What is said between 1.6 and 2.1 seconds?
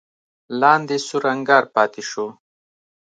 پاتې